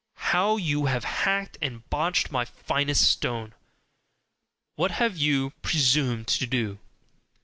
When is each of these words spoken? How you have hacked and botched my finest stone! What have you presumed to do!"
How 0.31 0.57
you 0.57 0.87
have 0.87 1.03
hacked 1.03 1.59
and 1.61 1.87
botched 1.91 2.31
my 2.31 2.43
finest 2.43 3.07
stone! 3.07 3.53
What 4.75 4.89
have 4.89 5.15
you 5.15 5.51
presumed 5.61 6.25
to 6.29 6.47
do!" 6.47 6.79